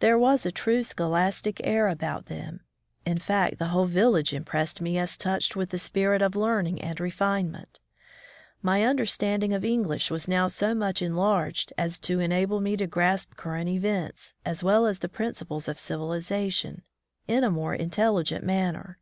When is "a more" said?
17.42-17.74